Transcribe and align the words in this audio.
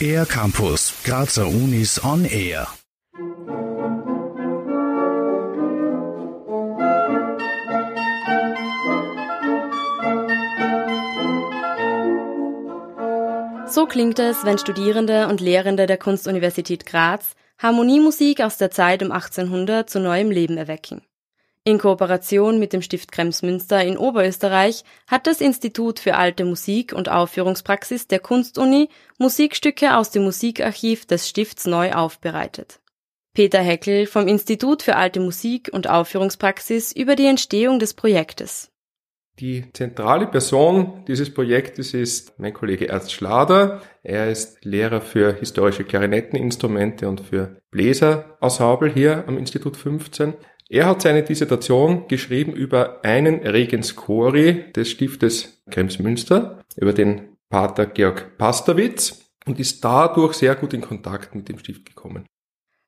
Air 0.00 0.26
Campus, 0.26 0.94
Grazer 1.04 1.46
Unis 1.46 2.02
on 2.04 2.24
Air. 2.24 2.68
So 13.68 13.86
klingt 13.86 14.18
es, 14.18 14.44
wenn 14.44 14.58
Studierende 14.58 15.28
und 15.28 15.40
Lehrende 15.40 15.86
der 15.86 15.98
Kunstuniversität 15.98 16.86
Graz 16.86 17.34
Harmoniemusik 17.58 18.40
aus 18.42 18.58
der 18.58 18.70
Zeit 18.70 19.02
um 19.02 19.12
1800 19.12 19.88
zu 19.88 19.98
neuem 19.98 20.30
Leben 20.30 20.56
erwecken. 20.58 21.02
In 21.66 21.78
Kooperation 21.78 22.60
mit 22.60 22.72
dem 22.72 22.80
Stift 22.80 23.10
Kremsmünster 23.10 23.82
in 23.82 23.98
Oberösterreich 23.98 24.84
hat 25.08 25.26
das 25.26 25.40
Institut 25.40 25.98
für 25.98 26.14
alte 26.14 26.44
Musik 26.44 26.92
und 26.92 27.08
Aufführungspraxis 27.08 28.06
der 28.06 28.20
Kunstuni 28.20 28.88
Musikstücke 29.18 29.96
aus 29.96 30.12
dem 30.12 30.22
Musikarchiv 30.22 31.06
des 31.06 31.28
Stifts 31.28 31.66
neu 31.66 31.90
aufbereitet. 31.90 32.78
Peter 33.34 33.58
Heckel 33.58 34.06
vom 34.06 34.28
Institut 34.28 34.84
für 34.84 34.94
alte 34.94 35.18
Musik 35.18 35.68
und 35.72 35.90
Aufführungspraxis 35.90 36.92
über 36.92 37.16
die 37.16 37.26
Entstehung 37.26 37.80
des 37.80 37.94
Projektes. 37.94 38.70
Die 39.40 39.70
zentrale 39.72 40.28
Person 40.28 41.04
dieses 41.08 41.34
Projektes 41.34 41.94
ist 41.94 42.38
mein 42.38 42.54
Kollege 42.54 42.88
Ernst 42.88 43.12
Schlader. 43.12 43.82
Er 44.04 44.30
ist 44.30 44.64
Lehrer 44.64 45.00
für 45.00 45.34
historische 45.34 45.82
Klarinetteninstrumente 45.82 47.08
und 47.08 47.22
für 47.22 47.60
Bläserensemble 47.72 48.88
hier 48.88 49.24
am 49.26 49.36
Institut 49.36 49.76
15. 49.76 50.34
Er 50.68 50.86
hat 50.86 51.02
seine 51.02 51.22
Dissertation 51.22 52.08
geschrieben 52.08 52.52
über 52.52 53.04
einen 53.04 53.46
Regens 53.46 53.94
Chori 53.94 54.72
des 54.72 54.90
Stiftes 54.90 55.62
Kremsmünster, 55.70 56.64
über 56.76 56.92
den 56.92 57.36
Pater 57.48 57.86
Georg 57.86 58.36
Pastawitz 58.36 59.30
und 59.46 59.60
ist 59.60 59.84
dadurch 59.84 60.34
sehr 60.34 60.56
gut 60.56 60.74
in 60.74 60.80
Kontakt 60.80 61.36
mit 61.36 61.48
dem 61.48 61.58
Stift 61.58 61.86
gekommen. 61.86 62.26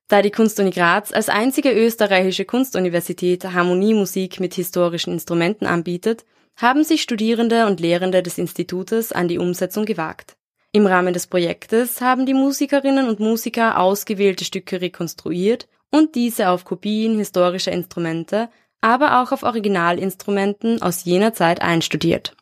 Da 0.09 0.21
die 0.21 0.31
Kunstuni 0.31 0.71
Graz 0.71 1.13
als 1.13 1.29
einzige 1.29 1.71
österreichische 1.71 2.43
Kunstuniversität 2.43 3.45
Harmoniemusik 3.45 4.41
mit 4.41 4.55
historischen 4.55 5.13
Instrumenten 5.13 5.65
anbietet, 5.65 6.25
haben 6.57 6.83
sich 6.83 7.01
Studierende 7.01 7.67
und 7.67 7.79
Lehrende 7.79 8.21
des 8.21 8.37
Institutes 8.37 9.13
an 9.13 9.29
die 9.29 9.37
Umsetzung 9.37 9.85
gewagt. 9.85 10.35
Im 10.73 10.85
Rahmen 10.85 11.13
des 11.13 11.27
Projektes 11.27 12.01
haben 12.01 12.25
die 12.25 12.33
Musikerinnen 12.33 13.07
und 13.07 13.19
Musiker 13.19 13.79
ausgewählte 13.79 14.43
Stücke 14.43 14.81
rekonstruiert 14.81 15.67
und 15.91 16.15
diese 16.15 16.49
auf 16.49 16.65
Kopien 16.65 17.17
historischer 17.17 17.71
Instrumente, 17.71 18.49
aber 18.81 19.21
auch 19.21 19.31
auf 19.31 19.43
Originalinstrumenten 19.43 20.81
aus 20.81 21.03
jener 21.03 21.33
Zeit 21.33 21.61
einstudiert. 21.61 22.35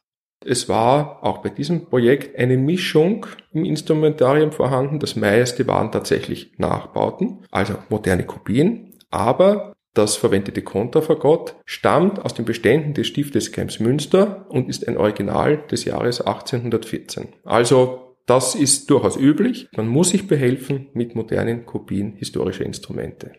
Es 0.46 0.70
war 0.70 1.24
auch 1.24 1.40
bei 1.40 1.50
diesem 1.50 1.86
Projekt 1.88 2.38
eine 2.38 2.58
Mischung 2.58 3.26
im 3.54 3.66
Instrumentarium 3.66 4.52
vorhanden. 4.52 5.00
Das 5.00 5.16
meiste 5.16 5.68
waren 5.68 5.92
tatsächlich 5.92 6.54
Nachbauten, 6.58 7.46
also 7.52 7.76
moderne 7.90 8.24
Kopien, 8.24 8.94
aber 9.10 9.74
das 9.94 10.16
verwendete 10.16 10.62
Konterfagott 10.62 11.56
stammt 11.66 12.24
aus 12.24 12.36
den 12.36 12.46
Beständen 12.46 12.94
des 12.94 13.08
Stiftes 13.08 13.52
Kremsmünster 13.52 14.46
und 14.50 14.70
ist 14.70 14.88
ein 14.88 14.96
Original 14.96 15.58
des 15.72 15.86
Jahres 15.86 16.22
1814. 16.22 17.30
Also 17.44 18.07
das 18.28 18.54
ist 18.56 18.90
durchaus 18.92 19.18
üblich. 19.18 19.68
Man 19.76 19.88
muss 19.88 20.10
sich 20.10 20.28
behelfen 20.28 20.90
mit 20.94 21.16
modernen 21.16 21.66
Kopien 21.66 22.14
historischer 22.14 22.66
Instrumente. 22.66 23.32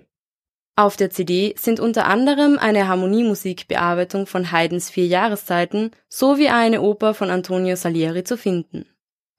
Auf 0.77 0.97
der 0.97 1.11
CD 1.11 1.55
sind 1.59 1.79
unter 1.79 2.07
anderem 2.07 2.59
eine 2.59 2.89
Harmoniemusikbearbeitung 2.89 4.27
von 4.27 4.51
Haydns 4.51 4.91
Vier 4.91 5.07
Jahreszeiten 5.07 5.91
sowie 6.09 6.49
eine 6.49 6.83
Oper 6.83 7.15
von 7.15 7.31
Antonio 7.31 7.77
Salieri 7.77 8.25
zu 8.25 8.37
finden. 8.37 8.87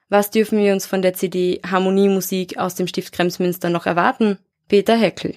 Was 0.08 0.30
dürfen 0.30 0.58
wir 0.58 0.72
uns 0.72 0.86
von 0.86 1.02
der 1.02 1.14
CD 1.14 1.60
Harmoniemusik 1.66 2.58
aus 2.58 2.74
dem 2.74 2.86
Stift 2.86 3.12
Kremsmünster 3.12 3.70
noch 3.70 3.86
erwarten? 3.86 4.38
Peter 4.68 4.96
Heckel. 4.96 5.34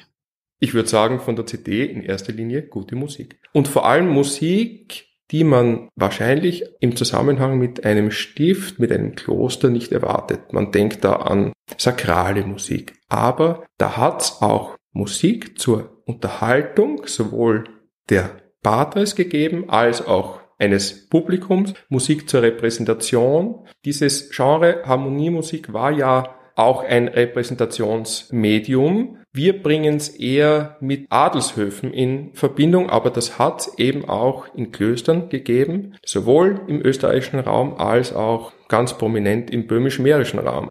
Ich 0.59 0.74
würde 0.74 0.90
sagen, 0.90 1.19
von 1.19 1.35
der 1.35 1.45
CD 1.45 1.85
in 1.85 2.03
erster 2.03 2.34
Linie 2.34 2.63
gute 2.63 2.95
Musik. 2.95 3.40
Und 3.51 3.68
vor 3.68 3.85
allem 3.85 4.09
Musik, 4.09 5.07
die 5.33 5.44
man 5.44 5.89
wahrscheinlich 5.95 6.63
im 6.79 6.95
Zusammenhang 6.95 7.57
mit 7.57 7.83
einem 7.85 8.11
Stift, 8.11 8.77
mit 8.77 8.91
einem 8.91 9.16
Kloster 9.16 9.71
nicht 9.71 9.91
erwartet. 9.91 10.53
Man 10.53 10.71
denkt 10.71 11.03
da 11.03 11.13
an 11.13 11.53
sakrale 11.75 12.45
Musik. 12.45 12.94
Aber 13.09 13.66
da 13.79 13.97
hat's 13.97 14.44
auch 14.44 14.75
Musik 14.91 15.59
zur 15.59 16.03
Unterhaltung 16.05 17.07
sowohl 17.07 17.63
der 18.11 18.29
Patres 18.61 19.16
gegeben 19.16 19.71
als 19.71 20.05
auch 20.05 20.39
eines 20.59 21.09
Publikums, 21.09 21.73
Musik 21.89 22.29
zur 22.29 22.44
Repräsentation. 22.44 23.67
Dieses 23.85 24.29
Genre 24.29 24.83
Harmoniemusik 24.85 25.73
war 25.73 25.89
ja 25.91 26.35
auch 26.55 26.83
ein 26.83 27.07
Repräsentationsmedium. 27.07 29.22
Wir 29.35 29.63
bringen 29.63 29.95
es 29.95 30.09
eher 30.09 30.77
mit 30.79 31.07
Adelshöfen 31.11 31.91
in 31.91 32.35
Verbindung, 32.35 32.91
aber 32.91 33.09
das 33.09 33.39
hat 33.39 33.67
eben 33.77 34.07
auch 34.07 34.45
in 34.53 34.71
Klöstern 34.71 35.29
gegeben, 35.29 35.95
sowohl 36.05 36.61
im 36.67 36.85
österreichischen 36.85 37.39
Raum 37.39 37.73
als 37.73 38.13
auch 38.13 38.53
ganz 38.67 38.95
prominent 38.95 39.49
im 39.49 39.66
böhmisch-mährischen 39.66 40.38
Raum. 40.38 40.69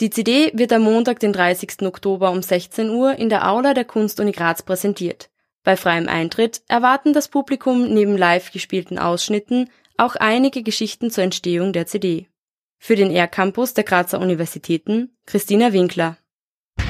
Die 0.00 0.10
CD 0.10 0.52
wird 0.54 0.72
am 0.74 0.82
Montag, 0.82 1.18
den 1.20 1.32
30. 1.32 1.82
Oktober 1.82 2.30
um 2.30 2.42
16 2.42 2.90
Uhr 2.90 3.18
in 3.18 3.30
der 3.30 3.50
Aula 3.50 3.72
der 3.72 3.86
Kunstuni 3.86 4.32
Graz 4.32 4.62
präsentiert. 4.62 5.30
Bei 5.64 5.76
freiem 5.76 6.08
Eintritt 6.08 6.60
erwarten 6.68 7.14
das 7.14 7.28
Publikum 7.28 7.92
neben 7.92 8.16
live 8.18 8.52
gespielten 8.52 8.98
Ausschnitten 8.98 9.70
auch 9.96 10.14
einige 10.14 10.62
Geschichten 10.62 11.10
zur 11.10 11.24
Entstehung 11.24 11.72
der 11.72 11.86
CD. 11.86 12.28
Für 12.78 12.96
den 12.96 13.10
R-Campus 13.10 13.74
der 13.74 13.84
Grazer 13.84 14.20
Universitäten 14.20 15.16
Christina 15.26 15.72
Winkler. 15.72 16.18